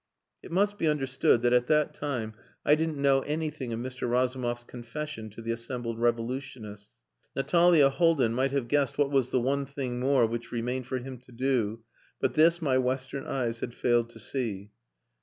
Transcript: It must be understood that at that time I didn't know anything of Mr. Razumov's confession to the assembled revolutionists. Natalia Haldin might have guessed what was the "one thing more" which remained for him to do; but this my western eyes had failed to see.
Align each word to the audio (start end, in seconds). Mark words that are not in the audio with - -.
It 0.41 0.51
must 0.51 0.79
be 0.79 0.87
understood 0.87 1.43
that 1.43 1.53
at 1.53 1.67
that 1.67 1.93
time 1.93 2.33
I 2.65 2.73
didn't 2.73 2.97
know 2.99 3.19
anything 3.19 3.71
of 3.71 3.79
Mr. 3.79 4.09
Razumov's 4.09 4.63
confession 4.63 5.29
to 5.29 5.43
the 5.43 5.51
assembled 5.51 5.99
revolutionists. 5.99 6.95
Natalia 7.35 7.87
Haldin 7.91 8.33
might 8.33 8.51
have 8.51 8.67
guessed 8.67 8.97
what 8.97 9.11
was 9.11 9.29
the 9.29 9.39
"one 9.39 9.67
thing 9.67 9.99
more" 9.99 10.25
which 10.25 10.51
remained 10.51 10.87
for 10.87 10.97
him 10.97 11.19
to 11.19 11.31
do; 11.31 11.83
but 12.19 12.33
this 12.33 12.63
my 12.63 12.79
western 12.79 13.27
eyes 13.27 13.59
had 13.59 13.75
failed 13.75 14.09
to 14.09 14.19
see. 14.19 14.71